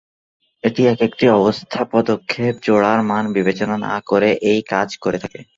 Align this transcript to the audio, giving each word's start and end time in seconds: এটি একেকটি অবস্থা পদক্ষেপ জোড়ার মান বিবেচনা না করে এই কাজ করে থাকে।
এটি 0.63 0.81
একেকটি 0.87 1.25
অবস্থা 1.37 1.79
পদক্ষেপ 1.93 2.53
জোড়ার 2.63 2.99
মান 3.03 3.25
বিবেচনা 3.35 3.75
না 3.87 3.95
করে 4.09 4.29
এই 4.51 4.59
কাজ 4.71 4.89
করে 5.03 5.17
থাকে। 5.23 5.39